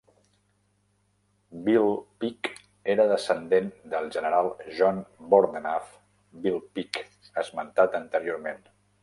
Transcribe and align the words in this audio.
Villepigue 1.67 2.55
era 2.93 3.05
descendent 3.11 3.69
del 3.93 4.09
General 4.17 4.49
John 4.79 5.03
Bordenave 5.35 6.41
Villepigue 6.47 7.07
esmentat 7.45 8.01
anteriorment. 8.03 8.67